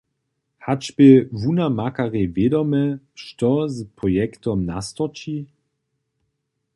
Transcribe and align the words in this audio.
Hač 0.65 0.83
bě 0.97 1.09
wunamakarjej 1.41 2.27
wědome, 2.35 2.83
što 3.23 3.51
z 3.75 3.77
projektom 3.97 4.57
nastorči? 4.71 5.37